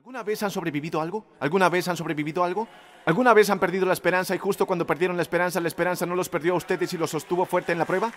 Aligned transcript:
¿Alguna 0.00 0.22
vez 0.22 0.42
han 0.42 0.50
sobrevivido 0.50 0.98
algo? 1.02 1.26
¿Alguna 1.40 1.68
vez 1.68 1.86
han 1.86 1.94
sobrevivido 1.94 2.42
algo? 2.42 2.66
¿Alguna 3.04 3.34
vez 3.34 3.50
han 3.50 3.58
perdido 3.58 3.84
la 3.84 3.92
esperanza 3.92 4.34
y 4.34 4.38
justo 4.38 4.64
cuando 4.64 4.86
perdieron 4.86 5.14
la 5.14 5.20
esperanza, 5.20 5.60
la 5.60 5.68
esperanza 5.68 6.06
no 6.06 6.16
los 6.16 6.30
perdió 6.30 6.54
a 6.54 6.56
ustedes 6.56 6.94
y 6.94 6.96
los 6.96 7.10
sostuvo 7.10 7.44
fuerte 7.44 7.72
en 7.72 7.78
la 7.78 7.84
prueba? 7.84 8.10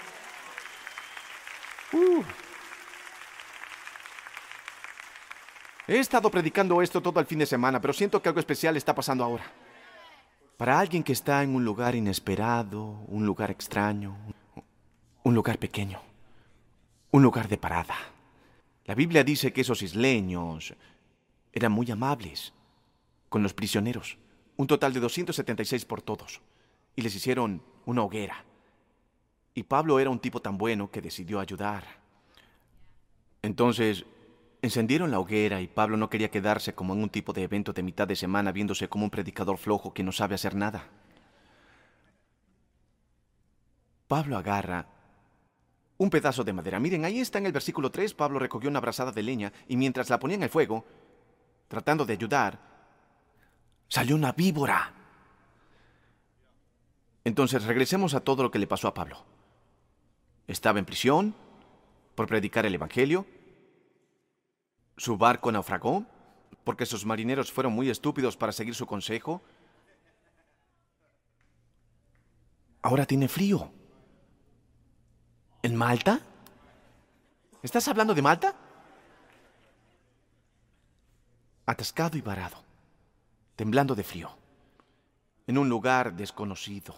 Uh. 1.91 2.23
He 5.85 5.99
estado 5.99 6.31
predicando 6.31 6.81
esto 6.81 7.01
todo 7.01 7.19
el 7.19 7.25
fin 7.25 7.39
de 7.39 7.45
semana, 7.45 7.81
pero 7.81 7.91
siento 7.91 8.21
que 8.21 8.29
algo 8.29 8.39
especial 8.39 8.77
está 8.77 8.95
pasando 8.95 9.25
ahora. 9.25 9.43
Para 10.55 10.79
alguien 10.79 11.03
que 11.03 11.11
está 11.11 11.43
en 11.43 11.53
un 11.53 11.65
lugar 11.65 11.95
inesperado, 11.95 13.03
un 13.09 13.25
lugar 13.25 13.51
extraño, 13.51 14.15
un 15.23 15.35
lugar 15.35 15.57
pequeño, 15.59 15.99
un 17.11 17.23
lugar 17.23 17.49
de 17.49 17.57
parada. 17.57 17.97
La 18.85 18.95
Biblia 18.95 19.25
dice 19.25 19.51
que 19.51 19.61
esos 19.61 19.81
isleños 19.81 20.73
eran 21.53 21.71
muy 21.71 21.89
amables 21.91 22.53
con 23.29 23.43
los 23.43 23.53
prisioneros, 23.53 24.17
un 24.57 24.67
total 24.67 24.93
de 24.93 24.99
276 24.99 25.85
por 25.85 26.01
todos, 26.01 26.41
y 26.95 27.01
les 27.01 27.15
hicieron 27.15 27.63
una 27.85 28.03
hoguera. 28.03 28.43
Y 29.53 29.63
Pablo 29.63 29.99
era 29.99 30.09
un 30.09 30.19
tipo 30.19 30.41
tan 30.41 30.57
bueno 30.57 30.89
que 30.91 31.01
decidió 31.01 31.39
ayudar. 31.39 31.83
Entonces, 33.43 34.05
encendieron 34.63 35.11
la 35.11 35.19
hoguera 35.19 35.61
y 35.61 35.67
Pablo 35.67 35.97
no 35.97 36.09
quería 36.09 36.31
quedarse 36.31 36.73
como 36.73 36.93
en 36.93 37.03
un 37.03 37.09
tipo 37.09 37.33
de 37.33 37.43
evento 37.43 37.73
de 37.73 37.83
mitad 37.83 38.07
de 38.07 38.15
semana 38.15 38.51
viéndose 38.51 38.87
como 38.87 39.03
un 39.03 39.11
predicador 39.11 39.57
flojo 39.57 39.93
que 39.93 40.03
no 40.03 40.11
sabe 40.11 40.35
hacer 40.35 40.55
nada. 40.55 40.89
Pablo 44.07 44.37
agarra 44.37 44.87
un 45.97 46.09
pedazo 46.09 46.43
de 46.43 46.53
madera. 46.53 46.79
Miren, 46.79 47.05
ahí 47.05 47.19
está 47.19 47.37
en 47.37 47.45
el 47.45 47.51
versículo 47.51 47.91
3, 47.91 48.13
Pablo 48.13 48.39
recogió 48.39 48.69
una 48.69 48.79
brazada 48.79 49.11
de 49.11 49.23
leña 49.23 49.53
y 49.67 49.77
mientras 49.77 50.09
la 50.09 50.19
ponía 50.19 50.35
en 50.35 50.43
el 50.43 50.49
fuego, 50.49 50.85
tratando 51.73 52.05
de 52.05 52.13
ayudar, 52.13 52.59
salió 53.87 54.15
una 54.15 54.31
víbora. 54.31 54.93
Entonces 57.23 57.63
regresemos 57.63 58.13
a 58.13 58.19
todo 58.19 58.43
lo 58.43 58.51
que 58.51 58.59
le 58.59 58.67
pasó 58.67 58.87
a 58.87 58.93
Pablo. 58.93 59.25
Estaba 60.45 60.77
en 60.77 60.85
prisión 60.85 61.33
por 62.13 62.27
predicar 62.27 62.67
el 62.67 62.75
Evangelio. 62.75 63.25
Su 64.97 65.17
barco 65.17 65.51
naufragó 65.51 66.05
porque 66.63 66.85
sus 66.85 67.07
marineros 67.07 67.51
fueron 67.51 67.73
muy 67.73 67.89
estúpidos 67.89 68.37
para 68.37 68.51
seguir 68.51 68.75
su 68.75 68.85
consejo. 68.85 69.41
Ahora 72.83 73.07
tiene 73.07 73.27
frío. 73.27 73.71
¿En 75.63 75.75
Malta? 75.75 76.19
¿Estás 77.63 77.87
hablando 77.87 78.13
de 78.13 78.21
Malta? 78.21 78.62
Atascado 81.65 82.17
y 82.17 82.21
varado, 82.21 82.61
temblando 83.55 83.95
de 83.95 84.03
frío, 84.03 84.29
en 85.47 85.57
un 85.57 85.69
lugar 85.69 86.13
desconocido. 86.13 86.93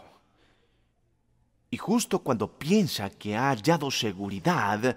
Y 1.70 1.78
justo 1.78 2.20
cuando 2.20 2.48
piensa 2.48 3.10
que 3.10 3.36
ha 3.36 3.50
hallado 3.50 3.92
seguridad, 3.92 4.96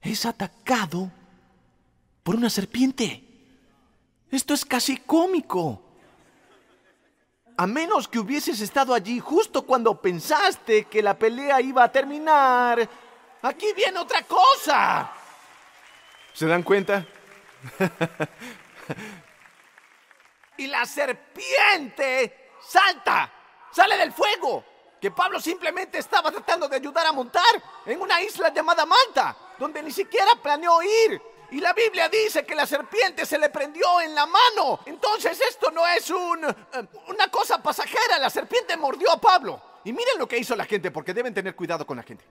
es 0.00 0.26
atacado 0.26 1.10
por 2.22 2.34
una 2.34 2.50
serpiente. 2.50 3.22
Esto 4.30 4.54
es 4.54 4.64
casi 4.64 4.96
cómico. 4.96 5.82
A 7.56 7.66
menos 7.66 8.08
que 8.08 8.18
hubieses 8.18 8.60
estado 8.60 8.94
allí 8.94 9.20
justo 9.20 9.62
cuando 9.62 10.00
pensaste 10.00 10.86
que 10.86 11.02
la 11.02 11.16
pelea 11.16 11.60
iba 11.60 11.84
a 11.84 11.92
terminar. 11.92 12.88
Aquí 13.42 13.66
viene 13.76 13.98
otra 13.98 14.22
cosa. 14.22 15.12
¿Se 16.32 16.46
dan 16.46 16.62
cuenta? 16.62 17.06
Y 20.56 20.66
la 20.66 20.84
serpiente 20.86 22.50
salta, 22.60 23.32
sale 23.70 23.96
del 23.96 24.12
fuego, 24.12 24.64
que 25.00 25.10
Pablo 25.10 25.40
simplemente 25.40 25.98
estaba 25.98 26.30
tratando 26.30 26.68
de 26.68 26.76
ayudar 26.76 27.06
a 27.06 27.12
montar 27.12 27.62
en 27.86 28.00
una 28.00 28.20
isla 28.22 28.52
llamada 28.52 28.86
Malta, 28.86 29.36
donde 29.58 29.82
ni 29.82 29.90
siquiera 29.90 30.30
planeó 30.42 30.82
ir. 30.82 31.20
Y 31.50 31.60
la 31.60 31.74
Biblia 31.74 32.08
dice 32.08 32.46
que 32.46 32.54
la 32.54 32.66
serpiente 32.66 33.26
se 33.26 33.38
le 33.38 33.50
prendió 33.50 34.00
en 34.00 34.14
la 34.14 34.24
mano. 34.24 34.80
Entonces 34.86 35.38
esto 35.40 35.70
no 35.70 35.86
es 35.86 36.08
eh, 36.08 36.14
una 36.14 37.28
cosa 37.30 37.62
pasajera. 37.62 38.18
La 38.18 38.30
serpiente 38.30 38.74
mordió 38.76 39.10
a 39.10 39.20
Pablo. 39.20 39.60
Y 39.84 39.92
miren 39.92 40.18
lo 40.18 40.26
que 40.26 40.38
hizo 40.38 40.56
la 40.56 40.64
gente, 40.64 40.90
porque 40.90 41.12
deben 41.12 41.34
tener 41.34 41.54
cuidado 41.54 41.86
con 41.86 41.98
la 41.98 42.02
gente. 42.04 42.24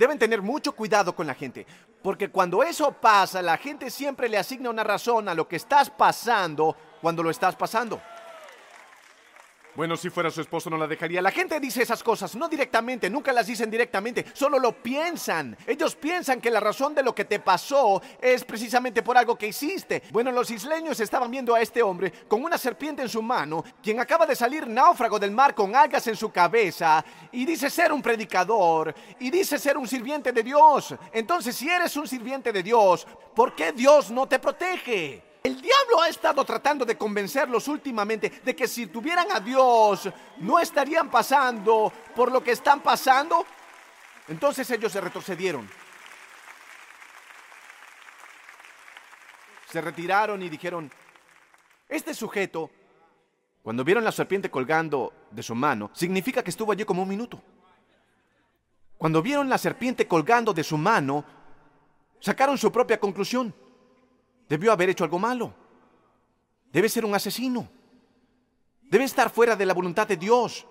Deben 0.00 0.18
tener 0.18 0.40
mucho 0.40 0.72
cuidado 0.72 1.14
con 1.14 1.26
la 1.26 1.34
gente, 1.34 1.66
porque 2.02 2.30
cuando 2.30 2.62
eso 2.62 2.90
pasa, 2.90 3.42
la 3.42 3.58
gente 3.58 3.90
siempre 3.90 4.30
le 4.30 4.38
asigna 4.38 4.70
una 4.70 4.82
razón 4.82 5.28
a 5.28 5.34
lo 5.34 5.46
que 5.46 5.56
estás 5.56 5.90
pasando 5.90 6.74
cuando 7.02 7.22
lo 7.22 7.28
estás 7.28 7.54
pasando. 7.54 8.00
Bueno, 9.76 9.96
si 9.96 10.10
fuera 10.10 10.30
su 10.30 10.40
esposo 10.40 10.68
no 10.68 10.76
la 10.76 10.88
dejaría. 10.88 11.22
La 11.22 11.30
gente 11.30 11.60
dice 11.60 11.82
esas 11.82 12.02
cosas, 12.02 12.34
no 12.34 12.48
directamente, 12.48 13.08
nunca 13.08 13.32
las 13.32 13.46
dicen 13.46 13.70
directamente, 13.70 14.26
solo 14.32 14.58
lo 14.58 14.72
piensan. 14.72 15.56
Ellos 15.66 15.94
piensan 15.94 16.40
que 16.40 16.50
la 16.50 16.58
razón 16.58 16.94
de 16.94 17.04
lo 17.04 17.14
que 17.14 17.24
te 17.24 17.38
pasó 17.38 18.02
es 18.20 18.44
precisamente 18.44 19.02
por 19.02 19.16
algo 19.16 19.36
que 19.36 19.46
hiciste. 19.46 20.02
Bueno, 20.10 20.32
los 20.32 20.50
isleños 20.50 20.98
estaban 20.98 21.30
viendo 21.30 21.54
a 21.54 21.60
este 21.60 21.82
hombre 21.82 22.12
con 22.26 22.42
una 22.42 22.58
serpiente 22.58 23.02
en 23.02 23.08
su 23.08 23.22
mano, 23.22 23.62
quien 23.80 24.00
acaba 24.00 24.26
de 24.26 24.34
salir 24.34 24.66
náufrago 24.66 25.18
del 25.18 25.30
mar 25.30 25.54
con 25.54 25.74
algas 25.76 26.06
en 26.08 26.16
su 26.16 26.30
cabeza, 26.30 27.04
y 27.30 27.44
dice 27.44 27.70
ser 27.70 27.92
un 27.92 28.02
predicador, 28.02 28.92
y 29.20 29.30
dice 29.30 29.58
ser 29.58 29.78
un 29.78 29.86
sirviente 29.86 30.32
de 30.32 30.42
Dios. 30.42 30.94
Entonces, 31.12 31.54
si 31.54 31.68
eres 31.68 31.96
un 31.96 32.08
sirviente 32.08 32.52
de 32.52 32.62
Dios, 32.62 33.06
¿por 33.34 33.54
qué 33.54 33.72
Dios 33.72 34.10
no 34.10 34.26
te 34.26 34.40
protege? 34.40 35.29
El 35.42 35.60
diablo 35.60 36.02
ha 36.02 36.08
estado 36.08 36.44
tratando 36.44 36.84
de 36.84 36.98
convencerlos 36.98 37.66
últimamente 37.68 38.40
de 38.44 38.54
que 38.54 38.68
si 38.68 38.86
tuvieran 38.88 39.32
a 39.32 39.40
Dios 39.40 40.08
no 40.38 40.58
estarían 40.58 41.10
pasando 41.10 41.92
por 42.14 42.30
lo 42.30 42.44
que 42.44 42.52
están 42.52 42.80
pasando. 42.80 43.46
Entonces 44.28 44.70
ellos 44.70 44.92
se 44.92 45.00
retrocedieron. 45.00 45.68
Se 49.70 49.80
retiraron 49.80 50.42
y 50.42 50.48
dijeron, 50.48 50.90
este 51.88 52.12
sujeto, 52.12 52.70
cuando 53.62 53.82
vieron 53.82 54.04
la 54.04 54.12
serpiente 54.12 54.50
colgando 54.50 55.12
de 55.30 55.42
su 55.42 55.54
mano, 55.54 55.90
significa 55.94 56.42
que 56.42 56.50
estuvo 56.50 56.72
allí 56.72 56.84
como 56.84 57.02
un 57.02 57.08
minuto. 57.08 57.40
Cuando 58.98 59.22
vieron 59.22 59.48
la 59.48 59.56
serpiente 59.56 60.06
colgando 60.06 60.52
de 60.52 60.64
su 60.64 60.76
mano, 60.76 61.24
sacaron 62.20 62.58
su 62.58 62.70
propia 62.70 63.00
conclusión. 63.00 63.54
Debió 64.50 64.72
haber 64.72 64.90
hecho 64.90 65.04
algo 65.04 65.20
malo. 65.20 65.54
Debe 66.72 66.88
ser 66.88 67.04
un 67.04 67.14
asesino. 67.14 67.70
Debe 68.82 69.04
estar 69.04 69.30
fuera 69.30 69.54
de 69.54 69.64
la 69.64 69.72
voluntad 69.72 70.08
de 70.08 70.16
Dios. 70.16 70.66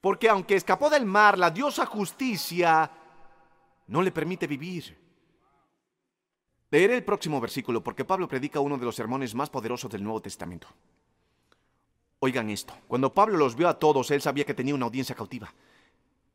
Porque 0.00 0.28
aunque 0.28 0.54
escapó 0.54 0.88
del 0.88 1.04
mar, 1.04 1.36
la 1.36 1.50
diosa 1.50 1.86
justicia 1.86 2.88
no 3.88 4.00
le 4.00 4.12
permite 4.12 4.46
vivir. 4.46 4.96
Leeré 6.70 6.94
el 6.94 7.04
próximo 7.04 7.40
versículo 7.40 7.82
porque 7.82 8.04
Pablo 8.04 8.28
predica 8.28 8.60
uno 8.60 8.78
de 8.78 8.84
los 8.84 8.94
sermones 8.94 9.34
más 9.34 9.50
poderosos 9.50 9.90
del 9.90 10.04
Nuevo 10.04 10.22
Testamento. 10.22 10.68
Oigan 12.20 12.48
esto, 12.48 12.74
cuando 12.86 13.12
Pablo 13.12 13.36
los 13.36 13.56
vio 13.56 13.68
a 13.68 13.76
todos, 13.76 14.08
él 14.12 14.22
sabía 14.22 14.44
que 14.44 14.54
tenía 14.54 14.74
una 14.76 14.86
audiencia 14.86 15.16
cautiva. 15.16 15.52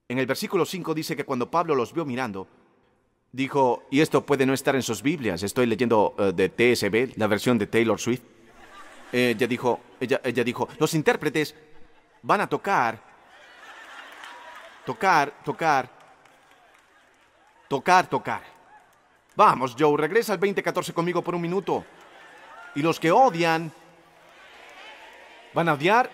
En 0.09 0.18
el 0.18 0.25
versículo 0.25 0.66
5 0.66 0.94
dice 0.94 1.16
que 1.16 1.24
cuando 1.24 1.50
Pablo 1.50 1.74
los 1.74 1.94
vio 1.94 2.03
mirando, 2.03 2.50
dijo, 3.31 3.84
y 3.90 4.02
esto 4.02 4.25
puede 4.25 4.46
no 4.46 4.53
estar 4.53 4.75
en 4.75 4.81
sus 4.81 5.02
Biblias, 5.02 5.44
estoy 5.44 5.66
leyendo 5.66 6.16
eh, 6.18 6.31
de 6.34 6.50
TSB, 6.50 7.18
la 7.18 7.28
versión 7.28 7.58
de 7.58 7.68
Taylor 7.68 8.00
Swift. 8.00 8.22
ella 9.12 9.47
dijo, 9.47 9.80
ella, 10.00 10.44
dijo, 10.44 10.68
los 10.80 10.94
intérpretes 10.94 11.56
van 12.22 12.42
a 12.42 12.47
tocar, 12.47 13.00
tocar, 14.86 15.34
tocar, 15.44 15.90
tocar, 17.68 18.08
tocar. 18.08 18.42
Vamos, 19.36 19.75
Joe, 19.78 19.98
regresa 19.98 20.33
al 20.33 20.39
2014 20.39 20.94
conmigo 20.94 21.22
por 21.22 21.36
un 21.36 21.42
minuto. 21.42 21.86
Y 22.75 22.81
los 22.81 23.00
que 23.00 23.12
odian 23.12 23.72
van 25.54 25.69
a 25.69 25.74
odiar, 25.74 26.10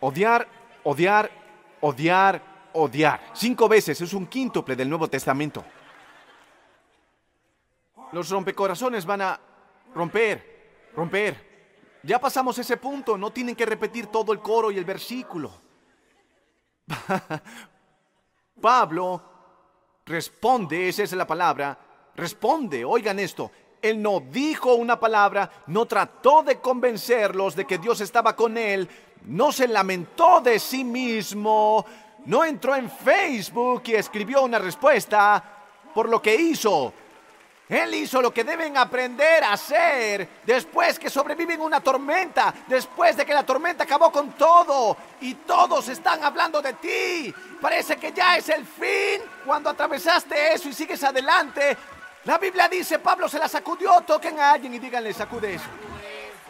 odiar, 0.00 0.46
odiar, 0.82 1.30
odiar, 1.80 2.42
odiar. 2.72 3.20
Cinco 3.32 3.68
veces, 3.68 4.00
es 4.00 4.12
un 4.12 4.26
quíntuple 4.26 4.76
del 4.76 4.88
Nuevo 4.88 5.08
Testamento. 5.08 5.64
Los 8.14 8.30
rompecorazones 8.30 9.04
van 9.04 9.22
a 9.22 9.40
romper, 9.92 10.90
romper. 10.94 11.98
Ya 12.04 12.20
pasamos 12.20 12.56
ese 12.56 12.76
punto, 12.76 13.18
no 13.18 13.32
tienen 13.32 13.56
que 13.56 13.66
repetir 13.66 14.06
todo 14.06 14.32
el 14.32 14.38
coro 14.38 14.70
y 14.70 14.78
el 14.78 14.84
versículo. 14.84 15.50
Pablo 18.60 19.20
responde, 20.06 20.88
esa 20.88 21.02
es 21.02 21.12
la 21.14 21.26
palabra, 21.26 21.76
responde, 22.14 22.84
oigan 22.84 23.18
esto, 23.18 23.50
él 23.82 24.00
no 24.00 24.20
dijo 24.20 24.74
una 24.74 25.00
palabra, 25.00 25.50
no 25.66 25.84
trató 25.86 26.44
de 26.44 26.60
convencerlos 26.60 27.56
de 27.56 27.64
que 27.64 27.78
Dios 27.78 28.00
estaba 28.00 28.36
con 28.36 28.56
él, 28.56 28.88
no 29.24 29.50
se 29.50 29.66
lamentó 29.66 30.40
de 30.40 30.60
sí 30.60 30.84
mismo, 30.84 31.84
no 32.26 32.44
entró 32.44 32.76
en 32.76 32.88
Facebook 32.88 33.82
y 33.86 33.94
escribió 33.94 34.44
una 34.44 34.60
respuesta, 34.60 35.42
por 35.92 36.08
lo 36.08 36.22
que 36.22 36.36
hizo. 36.36 36.94
Él 37.68 37.94
hizo 37.94 38.20
lo 38.20 38.32
que 38.32 38.44
deben 38.44 38.76
aprender 38.76 39.42
a 39.42 39.54
hacer 39.54 40.28
después 40.44 40.98
que 40.98 41.08
sobreviven 41.08 41.62
una 41.62 41.80
tormenta, 41.80 42.52
después 42.66 43.16
de 43.16 43.24
que 43.24 43.32
la 43.32 43.44
tormenta 43.44 43.84
acabó 43.84 44.12
con 44.12 44.32
todo 44.32 44.96
y 45.22 45.34
todos 45.34 45.88
están 45.88 46.22
hablando 46.22 46.60
de 46.60 46.74
ti. 46.74 47.34
Parece 47.60 47.96
que 47.96 48.12
ya 48.12 48.36
es 48.36 48.50
el 48.50 48.66
fin 48.66 49.22
cuando 49.46 49.70
atravesaste 49.70 50.52
eso 50.52 50.68
y 50.68 50.74
sigues 50.74 51.02
adelante. 51.04 51.76
La 52.24 52.36
Biblia 52.36 52.68
dice, 52.68 52.98
Pablo 52.98 53.28
se 53.28 53.38
la 53.38 53.48
sacudió, 53.48 54.02
toquen 54.02 54.38
a 54.38 54.52
alguien 54.52 54.74
y 54.74 54.78
díganle, 54.78 55.14
sacude 55.14 55.54
eso. 55.54 55.66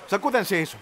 Sacúdanse 0.09 0.63
eso. 0.63 0.79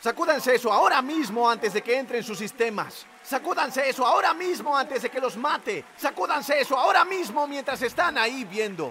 Sacúdanse 0.00 0.56
eso 0.56 0.72
ahora 0.72 1.02
mismo 1.02 1.48
antes 1.48 1.72
de 1.72 1.82
que 1.82 1.98
entre 1.98 2.18
en 2.18 2.24
sus 2.24 2.38
sistemas. 2.38 3.06
Sacúdanse 3.28 3.86
eso 3.86 4.06
ahora 4.06 4.32
mismo 4.32 4.74
antes 4.74 5.02
de 5.02 5.10
que 5.10 5.20
los 5.20 5.36
mate. 5.36 5.84
Sacúdanse 5.98 6.58
eso 6.58 6.78
ahora 6.78 7.04
mismo 7.04 7.46
mientras 7.46 7.82
están 7.82 8.16
ahí 8.16 8.44
viendo. 8.44 8.90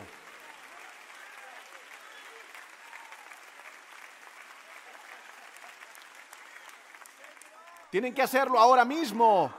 Tienen 7.89 8.13
que 8.13 8.21
hacerlo 8.21 8.59
ahora 8.59 8.85
mismo. 8.85 9.51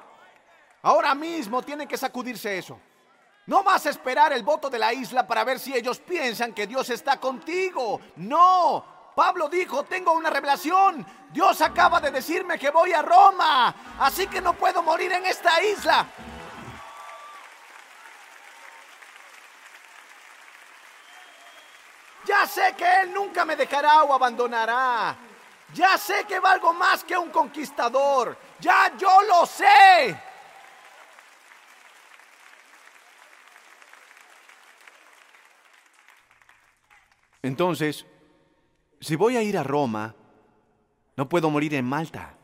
Ahora 0.83 1.13
mismo 1.13 1.61
tienen 1.61 1.89
que 1.89 1.97
sacudirse 1.97 2.57
eso. 2.59 2.81
No 3.47 3.65
vas 3.65 3.85
a 3.87 3.91
esperar 3.91 4.33
el 4.33 4.45
voto 4.45 4.71
de 4.71 4.79
la 4.79 4.93
isla 4.93 5.27
para 5.27 5.43
ver 5.43 5.59
si 5.59 5.75
ellos 5.75 5.99
piensan 5.99 6.53
que 6.53 6.69
Dios 6.69 6.89
está 6.91 7.19
contigo. 7.19 8.01
No, 8.15 8.98
Pablo 9.19 9.49
dijo, 9.49 9.83
tengo 9.83 10.13
una 10.13 10.31
revelación. 10.31 11.05
Dios 11.31 11.61
acaba 11.61 12.01
de 12.01 12.13
decirme 12.13 12.57
que 12.57 12.71
voy 12.71 12.93
a 12.93 13.03
Roma. 13.03 13.75
Así 13.99 14.29
que 14.29 14.41
no 14.41 14.53
puedo 14.53 14.81
morir 14.81 15.11
en 15.11 15.27
esta 15.27 15.61
isla. 15.61 16.07
Ya 22.27 22.47
sé 22.47 22.77
que 22.77 23.01
Él 23.01 23.13
nunca 23.13 23.45
me 23.45 23.57
dejará 23.57 24.05
o 24.05 24.15
abandonará. 24.15 25.17
Ya 25.75 25.99
sé 25.99 26.23
que 26.23 26.39
valgo 26.39 26.73
más 26.73 27.03
que 27.03 27.19
un 27.19 27.31
conquistador. 27.31 28.39
Ya 28.61 28.97
yo 28.97 29.23
lo 29.23 29.45
sé. 29.47 30.17
Entonces, 37.43 38.07
si 39.01 39.17
voy 39.17 39.37
a 39.37 39.43
ir 39.43 39.57
a 39.57 39.63
Roma, 39.63 40.15
no 41.17 41.29
puedo 41.29 41.51
morir 41.51 41.75
en 41.75 41.85
Malta. 41.85 42.35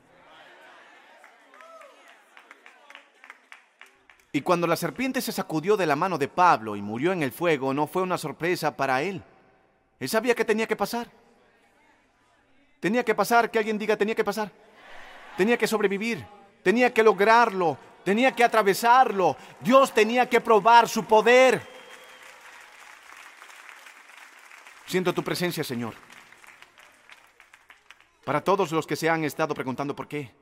Y 4.33 4.41
cuando 4.41 4.67
la 4.67 4.75
serpiente 4.75 5.21
se 5.21 5.31
sacudió 5.31 5.77
de 5.77 5.87
la 5.87 5.95
mano 5.95 6.19
de 6.19 6.27
Pablo 6.27 6.75
y 6.75 6.83
murió 6.83 7.13
en 7.13 7.23
el 7.23 7.31
fuego, 7.31 7.73
no 7.73 7.87
fue 7.87 8.03
una 8.03 8.19
sorpresa 8.19 8.77
para 8.77 9.01
él. 9.01 9.23
Él 10.01 10.09
sabía 10.09 10.35
que 10.35 10.45
tenía 10.45 10.67
que 10.67 10.75
pasar. 10.75 11.09
Tenía 12.81 13.05
que 13.05 13.15
pasar, 13.15 13.51
que 13.51 13.59
alguien 13.59 13.79
diga, 13.79 13.97
tenía 13.97 14.15
que 14.15 14.25
pasar. 14.25 14.51
Tenía 15.37 15.57
que 15.57 15.67
sobrevivir, 15.67 16.27
tenía 16.63 16.93
que 16.93 17.03
lograrlo, 17.03 17.79
tenía 18.05 18.33
que 18.33 18.45
atravesarlo. 18.45 19.37
Dios 19.61 19.95
tenía 19.95 20.29
que 20.29 20.41
probar 20.41 20.89
su 20.89 21.05
poder. 21.05 21.63
Siento 24.87 25.15
tu 25.15 25.23
presencia, 25.23 25.65
Señor. 25.65 25.95
Para 28.25 28.43
todos 28.43 28.73
los 28.73 28.87
que 28.87 28.97
se 28.97 29.11
han 29.11 29.25
estado 29.25 29.55
preguntando 29.55 29.95
por 29.95 30.09
qué, 30.09 30.35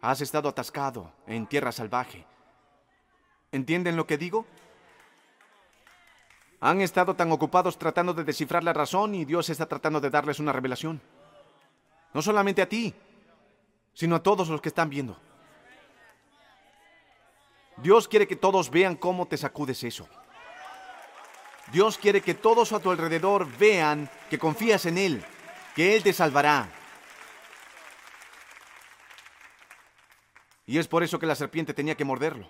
has 0.00 0.20
estado 0.20 0.48
atascado 0.48 1.12
en 1.26 1.46
tierra 1.46 1.72
salvaje. 1.72 2.26
¿Entienden 3.52 3.96
lo 3.96 4.06
que 4.06 4.18
digo? 4.18 4.46
Han 6.60 6.80
estado 6.80 7.14
tan 7.14 7.30
ocupados 7.30 7.78
tratando 7.78 8.14
de 8.14 8.24
descifrar 8.24 8.64
la 8.64 8.72
razón 8.72 9.14
y 9.14 9.24
Dios 9.24 9.50
está 9.50 9.66
tratando 9.66 10.00
de 10.00 10.10
darles 10.10 10.40
una 10.40 10.52
revelación. 10.52 11.00
No 12.14 12.22
solamente 12.22 12.62
a 12.62 12.68
ti, 12.68 12.94
sino 13.92 14.16
a 14.16 14.22
todos 14.22 14.48
los 14.48 14.60
que 14.60 14.70
están 14.70 14.88
viendo. 14.88 15.18
Dios 17.76 18.08
quiere 18.08 18.26
que 18.26 18.36
todos 18.36 18.70
vean 18.70 18.96
cómo 18.96 19.26
te 19.26 19.36
sacudes 19.36 19.82
eso. 19.84 20.08
Dios 21.72 21.98
quiere 21.98 22.20
que 22.20 22.34
todos 22.34 22.72
a 22.72 22.80
tu 22.80 22.90
alrededor 22.90 23.46
vean 23.58 24.08
que 24.30 24.38
confías 24.38 24.86
en 24.86 24.98
Él, 24.98 25.24
que 25.74 25.96
Él 25.96 26.02
te 26.02 26.12
salvará, 26.12 26.68
Y 30.66 30.78
es 30.78 30.88
por 30.88 31.02
eso 31.02 31.18
que 31.18 31.26
la 31.26 31.34
serpiente 31.34 31.74
tenía 31.74 31.96
que 31.96 32.04
morderlo. 32.04 32.48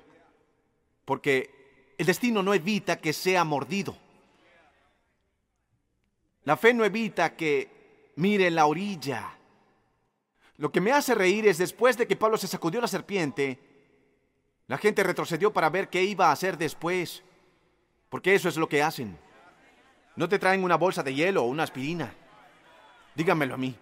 Porque 1.05 1.95
el 1.99 2.07
destino 2.07 2.43
no 2.43 2.55
evita 2.55 3.01
que 3.01 3.13
sea 3.13 3.45
mordido. 3.45 3.97
La 6.45 6.57
fe 6.57 6.75
no 6.75 6.85
evita 6.85 7.37
que 7.37 8.13
mire 8.17 8.51
la 8.51 8.67
orilla. 8.67 9.37
Lo 10.57 10.71
que 10.71 10.81
me 10.81 10.93
hace 10.93 11.15
reír 11.15 11.47
es 11.49 11.59
después 11.59 11.97
de 11.97 12.07
que 12.07 12.17
Pablo 12.17 12.37
se 12.37 12.47
sacudió 12.47 12.81
la 12.81 12.89
serpiente, 12.89 13.59
la 14.67 14.79
gente 14.79 15.03
retrocedió 15.03 15.53
para 15.53 15.71
ver 15.71 15.89
qué 15.89 16.03
iba 16.05 16.29
a 16.29 16.33
hacer 16.33 16.57
después. 16.57 17.23
Porque 18.09 18.35
eso 18.35 18.49
es 18.49 18.57
lo 18.57 18.69
que 18.69 18.83
hacen. 18.83 19.19
No 20.17 20.29
te 20.29 20.39
traen 20.39 20.63
una 20.63 20.77
bolsa 20.77 21.03
de 21.03 21.15
hielo 21.15 21.43
o 21.43 21.49
una 21.49 21.65
aspirina. 21.65 22.15
Díganmelo 23.15 23.55
a 23.55 23.59
mí. 23.59 23.75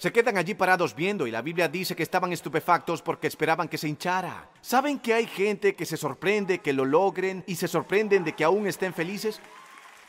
Se 0.00 0.10
quedan 0.10 0.38
allí 0.38 0.54
parados 0.54 0.94
viendo 0.94 1.26
y 1.26 1.30
la 1.30 1.42
Biblia 1.42 1.68
dice 1.68 1.94
que 1.94 2.02
estaban 2.02 2.32
estupefactos 2.32 3.02
porque 3.02 3.26
esperaban 3.26 3.68
que 3.68 3.76
se 3.76 3.86
hinchara. 3.86 4.48
¿Saben 4.62 4.98
que 4.98 5.12
hay 5.12 5.26
gente 5.26 5.74
que 5.74 5.84
se 5.84 5.98
sorprende 5.98 6.60
que 6.60 6.72
lo 6.72 6.86
logren 6.86 7.44
y 7.46 7.54
se 7.54 7.68
sorprenden 7.68 8.24
de 8.24 8.32
que 8.32 8.42
aún 8.42 8.66
estén 8.66 8.94
felices? 8.94 9.42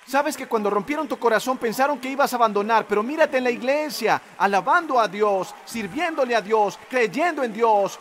Sabes 0.07 0.37
que 0.37 0.47
cuando 0.47 0.69
rompieron 0.69 1.09
tu 1.09 1.19
corazón 1.19 1.57
pensaron 1.57 1.99
que 1.99 2.09
ibas 2.09 2.31
a 2.31 2.37
abandonar, 2.37 2.87
pero 2.87 3.03
mírate 3.03 3.39
en 3.39 3.43
la 3.43 3.51
iglesia, 3.51 4.21
alabando 4.37 4.97
a 4.97 5.09
Dios, 5.09 5.53
sirviéndole 5.65 6.37
a 6.37 6.41
Dios, 6.41 6.79
creyendo 6.89 7.43
en 7.43 7.51
Dios. 7.51 7.99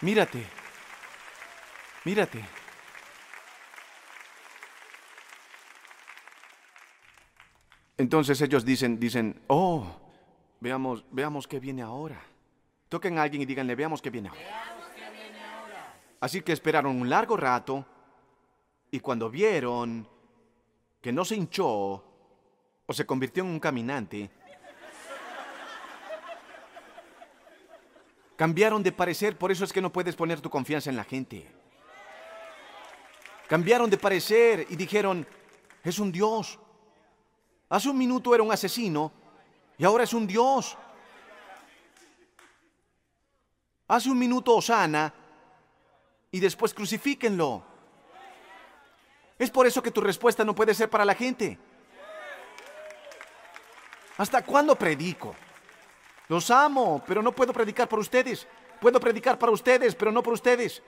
Mírate, 0.00 0.46
mírate. 2.04 2.55
Entonces 7.98 8.40
ellos 8.42 8.64
dicen, 8.64 9.00
dicen, 9.00 9.40
oh, 9.46 9.86
veamos, 10.60 11.04
veamos 11.10 11.46
qué 11.48 11.58
viene 11.58 11.82
ahora. 11.82 12.22
Toquen 12.88 13.18
a 13.18 13.22
alguien 13.22 13.42
y 13.42 13.46
díganle, 13.46 13.74
veamos 13.74 14.02
qué 14.02 14.10
viene 14.10 14.28
ahora. 14.28 14.40
Así 16.20 16.42
que 16.42 16.52
esperaron 16.52 17.00
un 17.00 17.08
largo 17.08 17.36
rato 17.36 17.84
y 18.90 19.00
cuando 19.00 19.30
vieron 19.30 20.06
que 21.00 21.12
no 21.12 21.24
se 21.24 21.36
hinchó 21.36 22.04
o 22.86 22.92
se 22.92 23.06
convirtió 23.06 23.42
en 23.42 23.50
un 23.50 23.60
caminante, 23.60 24.30
cambiaron 28.36 28.82
de 28.82 28.92
parecer, 28.92 29.36
por 29.36 29.50
eso 29.50 29.64
es 29.64 29.72
que 29.72 29.80
no 29.80 29.92
puedes 29.92 30.14
poner 30.14 30.40
tu 30.40 30.50
confianza 30.50 30.90
en 30.90 30.96
la 30.96 31.04
gente. 31.04 31.46
Cambiaron 33.48 33.88
de 33.88 33.96
parecer 33.96 34.66
y 34.68 34.76
dijeron, 34.76 35.26
es 35.82 35.98
un 35.98 36.10
Dios. 36.12 36.58
Hace 37.68 37.88
un 37.88 37.98
minuto 37.98 38.34
era 38.34 38.42
un 38.42 38.52
asesino 38.52 39.12
y 39.76 39.84
ahora 39.84 40.04
es 40.04 40.12
un 40.12 40.26
Dios. 40.26 40.76
Hace 43.88 44.10
un 44.10 44.18
minuto 44.18 44.54
Osana 44.54 45.12
y 46.30 46.40
después 46.40 46.72
crucifíquenlo. 46.72 47.62
Es 49.38 49.50
por 49.50 49.66
eso 49.66 49.82
que 49.82 49.90
tu 49.90 50.00
respuesta 50.00 50.44
no 50.44 50.54
puede 50.54 50.74
ser 50.74 50.88
para 50.88 51.04
la 51.04 51.14
gente. 51.14 51.58
¿Hasta 54.16 54.42
cuándo 54.42 54.76
predico? 54.76 55.34
Los 56.28 56.50
amo, 56.50 57.02
pero 57.06 57.22
no 57.22 57.32
puedo 57.32 57.52
predicar 57.52 57.88
por 57.88 57.98
ustedes. 57.98 58.46
Puedo 58.80 58.98
predicar 58.98 59.38
para 59.38 59.52
ustedes, 59.52 59.94
pero 59.94 60.10
no 60.10 60.22
por 60.22 60.32
ustedes. 60.32 60.82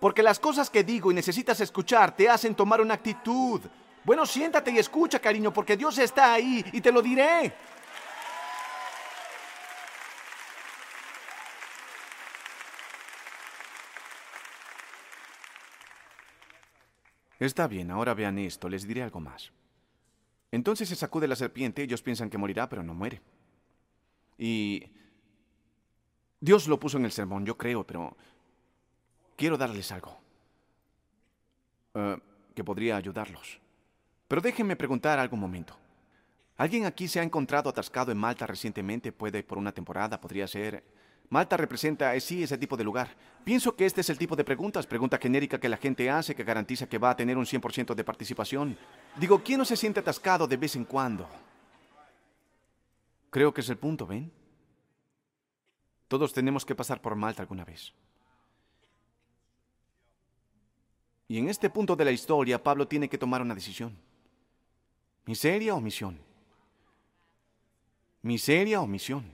Porque 0.00 0.22
las 0.22 0.38
cosas 0.38 0.68
que 0.70 0.82
digo 0.82 1.10
y 1.10 1.14
necesitas 1.14 1.60
escuchar 1.60 2.16
te 2.16 2.28
hacen 2.28 2.54
tomar 2.54 2.80
una 2.80 2.94
actitud. 2.94 3.60
Bueno, 4.04 4.26
siéntate 4.26 4.70
y 4.70 4.78
escucha, 4.78 5.18
cariño, 5.18 5.52
porque 5.52 5.76
Dios 5.76 5.98
está 5.98 6.34
ahí 6.34 6.64
y 6.72 6.80
te 6.80 6.92
lo 6.92 7.00
diré. 7.00 7.52
Está 17.38 17.66
bien, 17.66 17.90
ahora 17.90 18.14
vean 18.14 18.38
esto, 18.38 18.68
les 18.68 18.86
diré 18.86 19.02
algo 19.02 19.20
más. 19.20 19.50
Entonces 20.50 20.88
se 20.88 20.96
sacude 20.96 21.26
la 21.26 21.34
serpiente, 21.34 21.82
ellos 21.82 22.00
piensan 22.02 22.30
que 22.30 22.38
morirá, 22.38 22.68
pero 22.68 22.82
no 22.82 22.94
muere. 22.94 23.20
Y 24.38 24.84
Dios 26.40 26.68
lo 26.68 26.78
puso 26.78 26.98
en 26.98 27.06
el 27.06 27.12
sermón, 27.12 27.44
yo 27.44 27.56
creo, 27.56 27.84
pero 27.84 28.16
quiero 29.36 29.56
darles 29.56 29.90
algo 29.92 30.20
eh, 31.94 32.18
que 32.54 32.64
podría 32.64 32.96
ayudarlos. 32.96 33.63
Pero 34.34 34.42
déjenme 34.42 34.74
preguntar 34.74 35.20
algún 35.20 35.38
momento. 35.38 35.76
¿Alguien 36.56 36.86
aquí 36.86 37.06
se 37.06 37.20
ha 37.20 37.22
encontrado 37.22 37.70
atascado 37.70 38.10
en 38.10 38.18
Malta 38.18 38.48
recientemente? 38.48 39.12
Puede 39.12 39.44
por 39.44 39.58
una 39.58 39.70
temporada, 39.70 40.20
podría 40.20 40.48
ser 40.48 40.82
Malta 41.30 41.56
representa, 41.56 42.12
eh, 42.16 42.18
ese 42.18 42.58
tipo 42.58 42.76
de 42.76 42.82
lugar. 42.82 43.14
Pienso 43.44 43.76
que 43.76 43.86
este 43.86 44.00
es 44.00 44.10
el 44.10 44.18
tipo 44.18 44.34
de 44.34 44.42
preguntas, 44.42 44.88
pregunta 44.88 45.18
genérica 45.18 45.60
que 45.60 45.68
la 45.68 45.76
gente 45.76 46.10
hace, 46.10 46.34
que 46.34 46.42
garantiza 46.42 46.88
que 46.88 46.98
va 46.98 47.10
a 47.10 47.16
tener 47.16 47.38
un 47.38 47.46
100% 47.46 47.94
de 47.94 48.02
participación. 48.02 48.76
Digo, 49.20 49.40
¿quién 49.40 49.58
no 49.58 49.64
se 49.64 49.76
siente 49.76 50.00
atascado 50.00 50.48
de 50.48 50.56
vez 50.56 50.74
en 50.74 50.84
cuando? 50.84 51.28
Creo 53.30 53.54
que 53.54 53.60
es 53.60 53.68
el 53.68 53.76
punto, 53.76 54.04
¿ven? 54.04 54.32
Todos 56.08 56.32
tenemos 56.32 56.64
que 56.66 56.74
pasar 56.74 57.00
por 57.00 57.14
Malta 57.14 57.42
alguna 57.42 57.64
vez. 57.64 57.92
Y 61.28 61.38
en 61.38 61.48
este 61.48 61.70
punto 61.70 61.94
de 61.94 62.04
la 62.04 62.10
historia, 62.10 62.60
Pablo 62.60 62.88
tiene 62.88 63.08
que 63.08 63.16
tomar 63.16 63.40
una 63.40 63.54
decisión. 63.54 63.96
¿Miseria 65.26 65.74
o 65.74 65.80
misión? 65.80 66.18
¿Miseria 68.22 68.80
o 68.80 68.86
misión? 68.86 69.24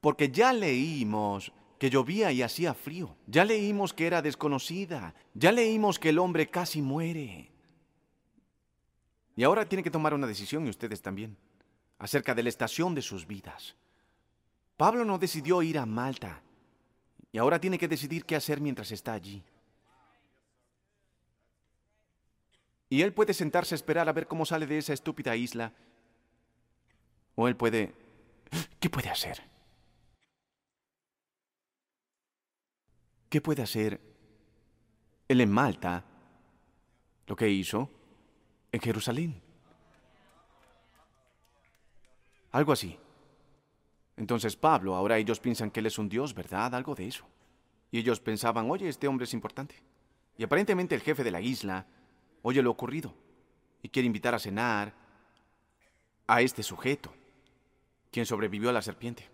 Porque 0.00 0.30
ya 0.30 0.52
leímos 0.52 1.52
que 1.78 1.90
llovía 1.90 2.32
y 2.32 2.42
hacía 2.42 2.74
frío. 2.74 3.16
Ya 3.26 3.44
leímos 3.44 3.94
que 3.94 4.06
era 4.06 4.22
desconocida. 4.22 5.14
Ya 5.34 5.52
leímos 5.52 5.98
que 5.98 6.08
el 6.10 6.18
hombre 6.18 6.48
casi 6.48 6.82
muere. 6.82 7.50
Y 9.36 9.44
ahora 9.44 9.68
tiene 9.68 9.84
que 9.84 9.90
tomar 9.90 10.14
una 10.14 10.26
decisión, 10.26 10.66
y 10.66 10.70
ustedes 10.70 11.00
también, 11.00 11.36
acerca 11.98 12.34
de 12.34 12.42
la 12.42 12.48
estación 12.48 12.94
de 12.94 13.02
sus 13.02 13.24
vidas. 13.24 13.76
Pablo 14.76 15.04
no 15.04 15.16
decidió 15.16 15.62
ir 15.62 15.78
a 15.78 15.86
Malta, 15.86 16.42
y 17.30 17.38
ahora 17.38 17.60
tiene 17.60 17.78
que 17.78 17.86
decidir 17.86 18.24
qué 18.24 18.34
hacer 18.34 18.60
mientras 18.60 18.90
está 18.90 19.12
allí. 19.12 19.44
Y 22.90 23.02
él 23.02 23.12
puede 23.12 23.34
sentarse 23.34 23.74
a 23.74 23.76
esperar 23.76 24.08
a 24.08 24.12
ver 24.12 24.26
cómo 24.26 24.46
sale 24.46 24.66
de 24.66 24.78
esa 24.78 24.92
estúpida 24.92 25.36
isla. 25.36 25.72
O 27.34 27.48
él 27.48 27.56
puede... 27.56 27.94
¿Qué 28.80 28.88
puede 28.88 29.10
hacer? 29.10 29.42
¿Qué 33.28 33.40
puede 33.42 33.62
hacer 33.62 34.00
él 35.28 35.40
en 35.40 35.50
Malta 35.50 36.02
lo 37.26 37.36
que 37.36 37.48
hizo 37.50 37.90
en 38.72 38.80
Jerusalén? 38.80 39.42
Algo 42.52 42.72
así. 42.72 42.98
Entonces 44.16 44.56
Pablo, 44.56 44.94
ahora 44.94 45.18
ellos 45.18 45.38
piensan 45.40 45.70
que 45.70 45.80
él 45.80 45.86
es 45.86 45.98
un 45.98 46.08
dios, 46.08 46.32
¿verdad? 46.32 46.74
Algo 46.74 46.94
de 46.94 47.06
eso. 47.06 47.26
Y 47.90 47.98
ellos 47.98 48.18
pensaban, 48.20 48.70
oye, 48.70 48.88
este 48.88 49.06
hombre 49.06 49.24
es 49.24 49.34
importante. 49.34 49.76
Y 50.38 50.44
aparentemente 50.44 50.94
el 50.94 51.02
jefe 51.02 51.22
de 51.22 51.30
la 51.30 51.40
isla 51.40 51.86
oye 52.42 52.62
lo 52.62 52.70
ocurrido 52.70 53.14
y 53.82 53.88
quiere 53.88 54.06
invitar 54.06 54.34
a 54.34 54.38
cenar 54.38 54.92
a 56.26 56.40
este 56.40 56.62
sujeto, 56.62 57.12
quien 58.10 58.26
sobrevivió 58.26 58.70
a 58.70 58.72
la 58.72 58.82
serpiente. 58.82 59.28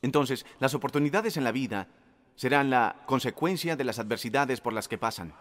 Entonces, 0.00 0.46
las 0.58 0.74
oportunidades 0.74 1.36
en 1.36 1.44
la 1.44 1.52
vida 1.52 1.88
serán 2.34 2.70
la 2.70 2.96
consecuencia 3.06 3.76
de 3.76 3.84
las 3.84 3.98
adversidades 3.98 4.60
por 4.60 4.72
las 4.72 4.88
que 4.88 4.98
pasan. 4.98 5.34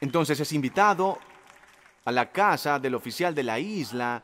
Entonces 0.00 0.40
es 0.40 0.52
invitado 0.52 1.18
a 2.04 2.12
la 2.12 2.30
casa 2.30 2.78
del 2.78 2.94
oficial 2.94 3.34
de 3.34 3.42
la 3.42 3.58
isla 3.58 4.22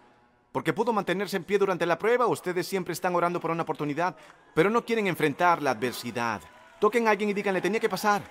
porque 0.52 0.72
pudo 0.72 0.92
mantenerse 0.92 1.36
en 1.36 1.44
pie 1.44 1.58
durante 1.58 1.86
la 1.86 1.98
prueba. 1.98 2.26
Ustedes 2.26 2.66
siempre 2.66 2.92
están 2.92 3.14
orando 3.14 3.40
por 3.40 3.50
una 3.50 3.62
oportunidad, 3.62 4.16
pero 4.54 4.68
no 4.68 4.84
quieren 4.84 5.06
enfrentar 5.06 5.62
la 5.62 5.70
adversidad. 5.70 6.42
Toquen 6.78 7.06
a 7.06 7.10
alguien 7.10 7.30
y 7.30 7.34
díganle, 7.34 7.60
tenía 7.60 7.80
que 7.80 7.88
pasar. 7.88 8.22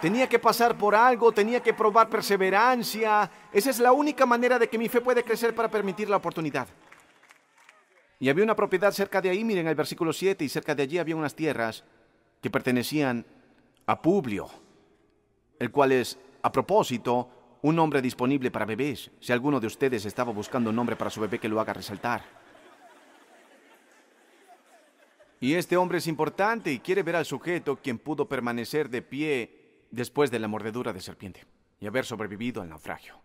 Tenía 0.00 0.28
que 0.28 0.38
pasar 0.38 0.78
por 0.78 0.94
algo, 0.94 1.30
tenía 1.30 1.60
que 1.60 1.74
probar 1.74 2.08
perseverancia. 2.08 3.30
Esa 3.52 3.70
es 3.70 3.78
la 3.78 3.92
única 3.92 4.24
manera 4.24 4.58
de 4.58 4.68
que 4.68 4.78
mi 4.78 4.88
fe 4.88 5.02
puede 5.02 5.22
crecer 5.22 5.54
para 5.54 5.70
permitir 5.70 6.08
la 6.08 6.16
oportunidad. 6.16 6.68
Y 8.18 8.28
había 8.30 8.44
una 8.44 8.56
propiedad 8.56 8.92
cerca 8.92 9.20
de 9.20 9.30
ahí, 9.30 9.44
miren 9.44 9.66
el 9.66 9.74
versículo 9.74 10.12
7, 10.12 10.44
y 10.44 10.48
cerca 10.48 10.74
de 10.74 10.82
allí 10.82 10.98
había 10.98 11.16
unas 11.16 11.34
tierras 11.34 11.84
que 12.40 12.50
pertenecían 12.50 13.26
a 13.86 14.00
Publio, 14.00 14.48
el 15.58 15.70
cual 15.70 15.92
es, 15.92 16.18
a 16.42 16.50
propósito, 16.50 17.58
un 17.62 17.76
nombre 17.76 18.00
disponible 18.00 18.50
para 18.50 18.64
bebés, 18.64 19.10
si 19.20 19.32
alguno 19.32 19.60
de 19.60 19.66
ustedes 19.66 20.06
estaba 20.06 20.32
buscando 20.32 20.70
un 20.70 20.76
nombre 20.76 20.96
para 20.96 21.10
su 21.10 21.20
bebé 21.20 21.38
que 21.38 21.48
lo 21.48 21.60
haga 21.60 21.74
resaltar. 21.74 22.22
Y 25.40 25.54
este 25.54 25.76
hombre 25.76 25.98
es 25.98 26.06
importante 26.06 26.72
y 26.72 26.78
quiere 26.78 27.02
ver 27.02 27.16
al 27.16 27.24
sujeto 27.26 27.76
quien 27.76 27.98
pudo 27.98 28.28
permanecer 28.28 28.88
de 28.88 29.02
pie 29.02 29.59
después 29.90 30.30
de 30.30 30.38
la 30.38 30.48
mordedura 30.48 30.92
de 30.92 31.00
serpiente 31.00 31.46
y 31.78 31.86
haber 31.86 32.04
sobrevivido 32.04 32.62
al 32.62 32.68
naufragio, 32.68 33.20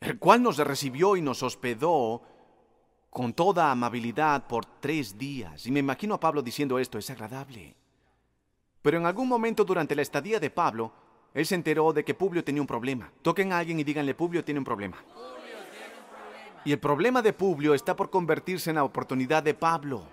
el 0.00 0.18
cual 0.18 0.42
nos 0.42 0.58
recibió 0.58 1.16
y 1.16 1.22
nos 1.22 1.42
hospedó 1.42 2.22
con 3.10 3.32
toda 3.32 3.70
amabilidad 3.70 4.46
por 4.46 4.64
tres 4.64 5.16
días. 5.18 5.66
Y 5.66 5.72
me 5.72 5.80
imagino 5.80 6.14
a 6.14 6.20
Pablo 6.20 6.42
diciendo 6.42 6.78
esto, 6.78 6.98
es 6.98 7.10
agradable. 7.10 7.74
Pero 8.82 8.98
en 8.98 9.06
algún 9.06 9.28
momento 9.28 9.64
durante 9.64 9.96
la 9.96 10.02
estadía 10.02 10.38
de 10.38 10.50
Pablo, 10.50 10.92
él 11.34 11.46
se 11.46 11.54
enteró 11.54 11.92
de 11.92 12.04
que 12.04 12.14
Publio 12.14 12.44
tenía 12.44 12.62
un 12.62 12.66
problema. 12.66 13.10
Toquen 13.22 13.52
a 13.52 13.58
alguien 13.58 13.80
y 13.80 13.84
díganle, 13.84 14.14
Publio 14.14 14.44
tiene 14.44 14.58
un 14.58 14.64
problema. 14.64 14.96
Y 16.64 16.72
el 16.72 16.78
problema 16.78 17.22
de 17.22 17.32
Publio 17.32 17.74
está 17.74 17.96
por 17.96 18.10
convertirse 18.10 18.70
en 18.70 18.76
la 18.76 18.84
oportunidad 18.84 19.42
de 19.42 19.54
Pablo. 19.54 20.04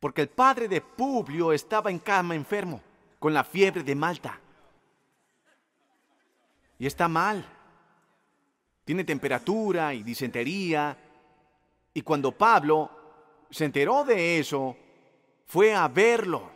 Porque 0.00 0.22
el 0.22 0.28
padre 0.28 0.68
de 0.68 0.80
Publio 0.80 1.52
estaba 1.52 1.90
en 1.90 1.98
cama 1.98 2.34
enfermo, 2.34 2.80
con 3.18 3.34
la 3.34 3.44
fiebre 3.44 3.82
de 3.82 3.94
Malta. 3.94 4.38
Y 6.78 6.86
está 6.86 7.08
mal 7.08 7.44
tiene 8.88 9.04
temperatura 9.04 9.92
y 9.92 10.02
disentería. 10.02 10.96
Y 11.92 12.00
cuando 12.00 12.32
Pablo 12.32 12.90
se 13.50 13.66
enteró 13.66 14.02
de 14.02 14.38
eso, 14.38 14.74
fue 15.44 15.74
a 15.74 15.86
verlo. 15.88 16.50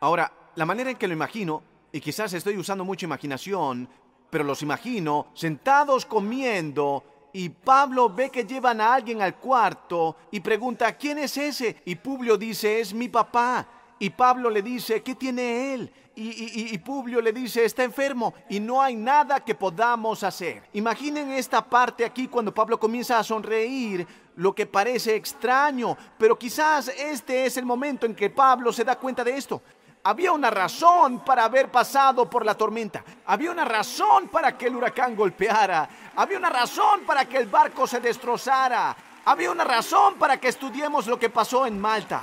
Ahora, 0.00 0.30
la 0.54 0.66
manera 0.66 0.90
en 0.90 0.98
que 0.98 1.08
lo 1.08 1.14
imagino, 1.14 1.62
y 1.90 1.98
quizás 1.98 2.34
estoy 2.34 2.58
usando 2.58 2.84
mucha 2.84 3.06
imaginación, 3.06 3.88
pero 4.28 4.44
los 4.44 4.60
imagino 4.60 5.28
sentados 5.32 6.04
comiendo 6.04 7.30
y 7.32 7.48
Pablo 7.48 8.10
ve 8.10 8.28
que 8.28 8.44
llevan 8.44 8.82
a 8.82 8.92
alguien 8.92 9.22
al 9.22 9.36
cuarto 9.36 10.16
y 10.30 10.40
pregunta, 10.40 10.94
¿quién 10.98 11.16
es 11.16 11.38
ese? 11.38 11.80
Y 11.86 11.94
Publio 11.94 12.36
dice, 12.36 12.80
es 12.80 12.92
mi 12.92 13.08
papá. 13.08 13.66
Y 13.98 14.10
Pablo 14.10 14.50
le 14.50 14.62
dice, 14.62 15.02
¿qué 15.02 15.14
tiene 15.14 15.74
él? 15.74 15.92
y, 16.16 16.78
Publio 16.78 17.20
le 17.20 17.32
dice, 17.32 17.64
está 17.64 17.82
enfermo 17.82 18.34
y 18.48 18.60
no 18.60 18.80
hay 18.80 18.94
nada 18.94 19.40
que 19.40 19.54
podamos 19.54 20.22
hacer. 20.22 20.62
Imaginen 20.72 21.32
esta 21.32 21.64
parte 21.64 22.04
aquí 22.04 22.28
cuando 22.28 22.54
Pablo 22.54 22.78
comienza 22.78 23.18
a 23.18 23.24
sonreír, 23.24 24.06
lo 24.36 24.54
que 24.54 24.66
parece 24.66 25.14
extraño, 25.16 25.96
pero 26.18 26.38
quizás 26.38 26.88
este 26.88 27.46
es 27.46 27.56
el 27.56 27.64
momento 27.64 28.06
en 28.06 28.14
que 28.14 28.30
Pablo 28.30 28.72
se 28.72 28.84
da 28.84 28.96
cuenta 28.96 29.24
de 29.24 29.36
esto. 29.36 29.62
Había 30.04 30.32
una 30.32 30.50
razón 30.50 31.24
para 31.24 31.44
haber 31.44 31.70
pasado 31.70 32.28
por 32.28 32.44
la 32.44 32.54
tormenta. 32.54 33.02
Había 33.24 33.50
una 33.50 33.64
razón 33.64 34.28
para 34.28 34.56
que 34.56 34.66
el 34.66 34.76
huracán 34.76 35.16
golpeara. 35.16 35.88
Había 36.16 36.36
una 36.36 36.50
razón 36.50 37.00
para 37.06 37.24
que 37.24 37.38
el 37.38 37.46
barco 37.46 37.86
se 37.86 38.00
destrozara. 38.00 38.94
Había 39.24 39.50
una 39.50 39.64
razón 39.64 40.16
para 40.16 40.38
que 40.38 40.48
estudiemos 40.48 41.06
lo 41.06 41.18
que 41.18 41.30
pasó 41.30 41.64
en 41.64 41.80
Malta. 41.80 42.22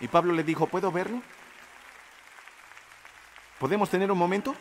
Y 0.00 0.08
Pablo 0.08 0.32
le 0.32 0.42
dijo, 0.42 0.66
¿puedo 0.66 0.92
verlo? 0.92 1.22
¿Podemos 3.58 3.88
tener 3.88 4.12
un 4.12 4.18
momento? 4.18 4.54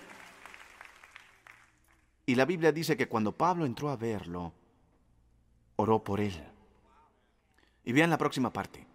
Y 2.26 2.36
la 2.36 2.46
Biblia 2.46 2.72
dice 2.72 2.96
que 2.96 3.08
cuando 3.08 3.34
Pablo 3.34 3.66
entró 3.66 3.90
a 3.90 3.98
verlo, 3.98 4.54
oró 5.76 6.04
por 6.04 6.22
él. 6.22 6.34
Y 7.84 7.92
vean 7.92 8.10
la 8.10 8.18
próxima 8.18 8.52
parte. 8.52 8.86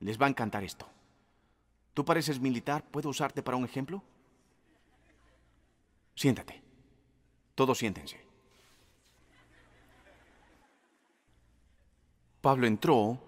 Les 0.00 0.20
va 0.20 0.26
a 0.26 0.30
encantar 0.30 0.64
esto. 0.64 0.88
¿Tú 1.94 2.04
pareces 2.04 2.40
militar? 2.40 2.82
¿Puedo 2.90 3.10
usarte 3.10 3.42
para 3.42 3.56
un 3.56 3.64
ejemplo? 3.64 4.02
Siéntate. 6.14 6.62
Todos 7.54 7.78
siéntense. 7.78 8.18
Pablo 12.40 12.66
entró 12.66 13.20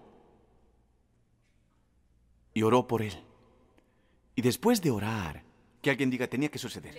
y 2.55 2.63
oró 2.63 2.87
por 2.87 3.03
él. 3.03 3.13
Y 4.33 4.41
después 4.41 4.81
de 4.81 4.89
orar, 4.89 5.43
que 5.81 5.91
alguien 5.91 6.09
diga, 6.09 6.25
tenía 6.25 6.49
que 6.49 6.57
suceder. 6.57 6.95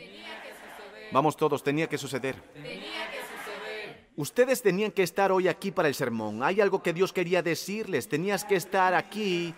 Vamos 1.10 1.36
todos, 1.36 1.64
tenía 1.64 1.88
que 1.88 1.98
suceder. 1.98 2.36
Ustedes 4.16 4.62
tenían 4.62 4.92
que 4.92 5.02
estar 5.02 5.32
hoy 5.32 5.48
aquí 5.48 5.72
para 5.72 5.88
el 5.88 5.94
sermón. 5.94 6.42
Hay 6.42 6.60
algo 6.60 6.82
que 6.82 6.92
Dios 6.92 7.12
quería 7.12 7.42
decirles. 7.42 8.08
Tenías 8.08 8.44
que 8.44 8.56
estar 8.56 8.94
aquí. 8.94 9.54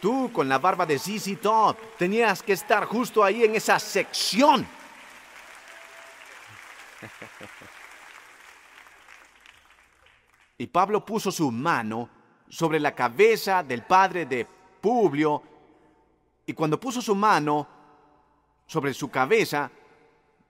Tú 0.00 0.30
con 0.32 0.48
la 0.48 0.58
barba 0.58 0.84
de 0.86 0.98
ZZ 0.98 1.40
Top. 1.40 1.76
Tenías 1.96 2.42
que 2.42 2.52
estar 2.52 2.84
justo 2.84 3.22
ahí 3.22 3.44
en 3.44 3.54
esa 3.54 3.78
sección. 3.78 4.66
Y 10.58 10.66
Pablo 10.66 11.04
puso 11.04 11.30
su 11.30 11.50
mano 11.50 12.08
sobre 12.48 12.80
la 12.80 12.94
cabeza 12.94 13.62
del 13.62 13.82
padre 13.82 14.26
de 14.26 14.46
Publio. 14.82 15.42
Y 16.44 16.52
cuando 16.52 16.78
puso 16.78 17.00
su 17.00 17.14
mano, 17.14 17.66
sobre 18.66 18.92
su 18.92 19.10
cabeza, 19.10 19.70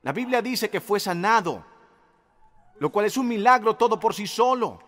la 0.03 0.13
Biblia 0.13 0.43
dice 0.43 0.71
que 0.71 0.81
fue 0.81 0.99
sanado, 0.99 1.65
lo 2.79 2.91
cual 2.91 3.07
es 3.07 3.17
un 3.17 3.29
milagro 3.29 3.77
todo 3.77 4.01
por 4.01 4.15
sí 4.15 4.27
solo. 4.27 4.81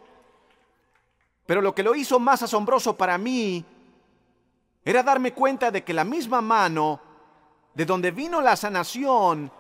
Pero 1.47 1.61
lo 1.61 1.75
que 1.75 1.83
lo 1.83 1.95
hizo 1.95 2.19
más 2.19 2.43
asombroso 2.43 2.97
para 2.97 3.19
mí 3.19 3.65
era 4.85 5.03
darme 5.03 5.33
cuenta 5.33 5.71
de 5.71 5.85
que 5.85 5.93
la 5.93 6.05
misma 6.05 6.41
mano 6.41 7.01
de 7.75 7.85
donde 7.85 8.11
vino 8.11 8.41
la 8.41 8.57
sanación, 8.57 9.51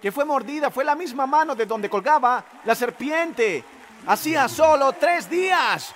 que 0.00 0.12
fue 0.12 0.24
mordida, 0.24 0.70
fue 0.70 0.84
la 0.84 0.94
misma 0.94 1.26
mano 1.26 1.54
de 1.54 1.66
donde 1.66 1.88
colgaba 1.88 2.44
la 2.64 2.74
serpiente. 2.74 3.64
Hacía 4.06 4.48
solo 4.48 4.92
tres 4.92 5.30
días. 5.30 5.94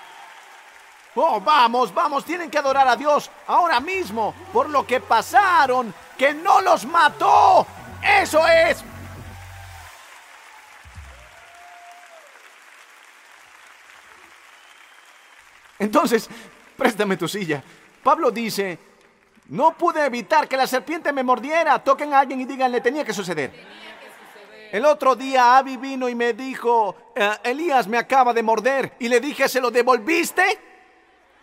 Oh, 1.20 1.40
vamos, 1.40 1.92
vamos, 1.92 2.24
tienen 2.24 2.48
que 2.48 2.58
adorar 2.58 2.86
a 2.86 2.94
Dios 2.94 3.28
ahora 3.48 3.80
mismo 3.80 4.32
por 4.52 4.70
lo 4.70 4.86
que 4.86 5.00
pasaron, 5.00 5.92
que 6.16 6.32
no 6.32 6.60
los 6.60 6.86
mató. 6.86 7.66
Eso 8.00 8.46
es. 8.46 8.84
Entonces, 15.80 16.30
préstame 16.76 17.16
tu 17.16 17.26
silla. 17.26 17.64
Pablo 18.04 18.30
dice, 18.30 18.78
no 19.48 19.76
pude 19.76 20.06
evitar 20.06 20.46
que 20.46 20.56
la 20.56 20.68
serpiente 20.68 21.12
me 21.12 21.24
mordiera. 21.24 21.82
Toquen 21.82 22.14
a 22.14 22.20
alguien 22.20 22.40
y 22.42 22.44
díganle, 22.44 22.80
tenía 22.80 23.04
que 23.04 23.12
suceder. 23.12 23.50
El 24.70 24.84
otro 24.84 25.16
día 25.16 25.58
Abby 25.58 25.78
vino 25.78 26.08
y 26.08 26.14
me 26.14 26.32
dijo, 26.32 26.94
eh, 27.16 27.38
Elías 27.42 27.88
me 27.88 27.98
acaba 27.98 28.32
de 28.32 28.44
morder. 28.44 28.92
Y 29.00 29.08
le 29.08 29.18
dije, 29.18 29.48
¿se 29.48 29.60
lo 29.60 29.72
devolviste? 29.72 30.67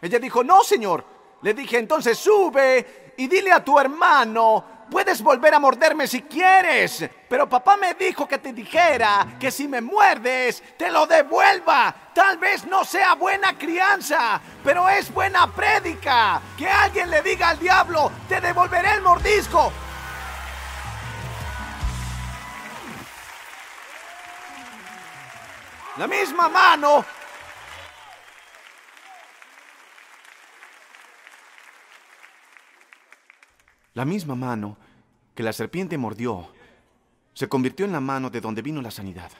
Ella 0.05 0.19
dijo, 0.19 0.43
no, 0.43 0.63
señor. 0.63 1.03
Le 1.41 1.53
dije, 1.53 1.77
entonces 1.77 2.17
sube 2.17 3.13
y 3.17 3.27
dile 3.27 3.51
a 3.51 3.63
tu 3.63 3.79
hermano 3.79 4.75
Puedes 4.89 5.21
volver 5.23 5.53
a 5.53 5.59
morderme 5.59 6.05
si 6.05 6.21
quieres, 6.21 7.09
pero 7.27 7.49
papá 7.49 7.75
me 7.75 7.95
dijo 7.95 8.27
que 8.27 8.37
te 8.37 8.53
dijera 8.53 9.35
que 9.39 9.49
si 9.49 9.67
me 9.67 9.81
muerdes, 9.81 10.61
te 10.77 10.91
lo 10.91 11.07
devuelva. 11.07 11.93
Tal 12.13 12.37
vez 12.37 12.65
no 12.67 12.85
sea 12.85 13.15
buena 13.15 13.57
crianza, 13.57 14.39
pero 14.63 14.87
es 14.87 15.11
buena 15.11 15.51
prédica. 15.51 16.39
Que 16.55 16.69
alguien 16.69 17.09
le 17.09 17.23
diga 17.23 17.49
al 17.49 17.59
diablo, 17.59 18.11
te 18.29 18.39
devolveré 18.39 18.93
el 18.93 19.01
mordisco. 19.01 19.71
La 25.97 26.07
misma 26.07 26.47
mano 26.47 27.05
La 33.95 34.03
misma 34.03 34.35
mano 34.35 34.75
que 35.33 35.41
la 35.41 35.53
serpiente 35.53 35.97
mordió 35.97 36.49
se 37.33 37.47
convirtió 37.47 37.85
en 37.85 37.93
la 37.93 38.01
mano 38.01 38.29
de 38.29 38.41
donde 38.41 38.61
vino 38.61 38.81
la 38.81 38.91
sanidad. 38.91 39.31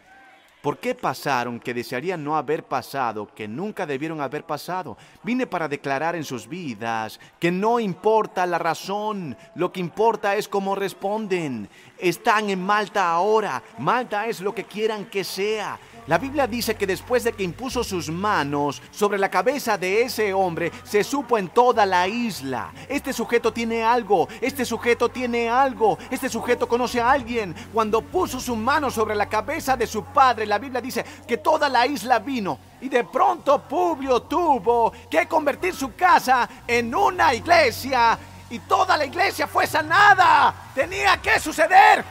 ¿Por 0.62 0.80
qué 0.80 0.96
pasaron 0.96 1.60
que 1.60 1.74
desearían 1.74 2.24
no 2.24 2.38
haber 2.38 2.64
pasado, 2.64 3.28
que 3.36 3.50
nunca 3.50 3.86
debieron 3.86 4.22
haber 4.22 4.46
pasado? 4.46 4.98
Vine 5.24 5.46
para 5.46 5.68
declarar 5.68 6.16
en 6.16 6.24
sus 6.24 6.48
vidas 6.48 7.20
que 7.38 7.52
no 7.52 7.82
importa 7.82 8.46
la 8.46 8.58
razón, 8.58 9.38
lo 9.56 9.74
que 9.74 9.82
importa 9.82 10.38
es 10.38 10.48
cómo 10.48 10.74
responden. 10.74 11.70
Están 11.98 12.50
en 12.50 12.64
Malta 12.66 13.12
ahora, 13.12 13.62
Malta 13.78 14.26
es 14.26 14.40
lo 14.40 14.56
que 14.56 14.64
quieran 14.64 15.06
que 15.06 15.26
sea. 15.26 15.78
La 16.08 16.20
Biblia 16.20 16.46
dice 16.46 16.76
que 16.76 16.86
después 16.86 17.24
de 17.24 17.34
que 17.34 17.42
impuso 17.42 17.84
sus 17.84 18.10
manos 18.10 18.80
sobre 18.92 19.18
la 19.18 19.30
cabeza 19.30 19.76
de 19.76 20.04
ese 20.04 20.36
hombre, 20.36 20.72
se 20.84 21.04
supo 21.04 21.36
en 21.36 21.48
toda 21.48 21.84
la 21.84 22.08
isla. 22.08 22.72
Este 22.88 23.12
sujeto 23.12 23.52
tiene 23.52 23.84
algo, 23.84 24.28
este 24.40 24.66
sujeto 24.66 25.10
tiene 25.10 25.50
algo, 25.50 25.98
este 26.12 26.30
sujeto 26.30 26.68
conoce 26.68 27.02
a 27.02 27.10
alguien. 27.10 27.56
Cuando 27.74 28.04
puso 28.04 28.40
su 28.40 28.56
mano 28.56 28.92
sobre 28.92 29.16
la 29.16 29.28
cabeza 29.28 29.76
de 29.76 29.88
su 29.88 30.04
padre, 30.04 30.46
la 30.46 30.60
Biblia 30.60 30.80
dice 30.80 31.04
que 31.28 31.38
toda 31.38 31.70
la 31.70 31.88
isla 31.88 32.20
vino. 32.20 32.60
Y 32.82 32.90
de 32.90 33.04
pronto 33.06 33.64
Publio 33.68 34.22
tuvo 34.22 34.94
que 35.10 35.28
convertir 35.28 35.74
su 35.74 35.96
casa 35.96 36.48
en 36.68 36.94
una 36.94 37.34
iglesia. 37.34 38.20
Y 38.52 38.60
toda 38.60 38.96
la 38.96 39.06
iglesia 39.06 39.48
fue 39.48 39.66
sanada. 39.66 40.54
Tenía 40.76 41.20
que 41.20 41.40
suceder. 41.40 42.06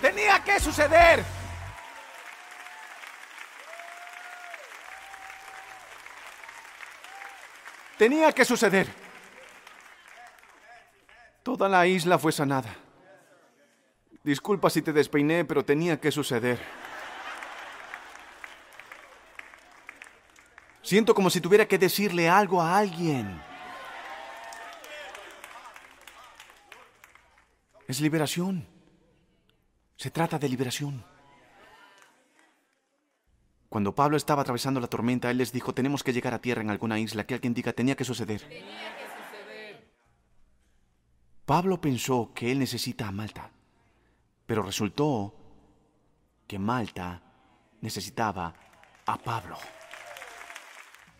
Tenía 0.00 0.42
que 0.42 0.58
suceder. 0.58 1.41
Tenía 8.02 8.32
que 8.32 8.44
suceder. 8.44 8.88
Toda 11.44 11.68
la 11.68 11.86
isla 11.86 12.18
fue 12.18 12.32
sanada. 12.32 12.74
Disculpa 14.24 14.68
si 14.70 14.82
te 14.82 14.92
despeiné, 14.92 15.44
pero 15.44 15.64
tenía 15.64 16.00
que 16.00 16.10
suceder. 16.10 16.58
Siento 20.82 21.14
como 21.14 21.30
si 21.30 21.40
tuviera 21.40 21.68
que 21.68 21.78
decirle 21.78 22.28
algo 22.28 22.60
a 22.60 22.76
alguien. 22.76 23.40
Es 27.86 28.00
liberación. 28.00 28.66
Se 29.94 30.10
trata 30.10 30.40
de 30.40 30.48
liberación. 30.48 31.11
Cuando 33.72 33.94
Pablo 33.94 34.18
estaba 34.18 34.42
atravesando 34.42 34.80
la 34.80 34.86
tormenta, 34.86 35.30
él 35.30 35.38
les 35.38 35.50
dijo, 35.50 35.72
tenemos 35.72 36.02
que 36.04 36.12
llegar 36.12 36.34
a 36.34 36.42
tierra 36.42 36.60
en 36.60 36.68
alguna 36.68 36.98
isla, 36.98 37.24
que 37.24 37.32
alguien 37.32 37.54
diga, 37.54 37.72
tenía 37.72 37.96
que 37.96 38.04
suceder. 38.04 38.42
Tenía 38.42 38.60
que 38.98 39.04
suceder. 39.16 39.88
Pablo 41.46 41.80
pensó 41.80 42.32
que 42.34 42.52
él 42.52 42.58
necesita 42.58 43.08
a 43.08 43.12
Malta, 43.12 43.50
pero 44.44 44.60
resultó 44.60 45.34
que 46.46 46.58
Malta 46.58 47.22
necesitaba 47.80 48.52
a 49.06 49.16
Pablo. 49.16 49.56